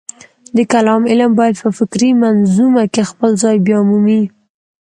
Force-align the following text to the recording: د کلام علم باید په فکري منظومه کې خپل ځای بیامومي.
د 0.55 0.57
کلام 0.73 1.01
علم 1.11 1.31
باید 1.39 1.55
په 1.63 1.69
فکري 1.77 2.09
منظومه 2.23 2.83
کې 2.93 3.03
خپل 3.11 3.31
ځای 3.43 3.55
بیامومي. 3.65 4.21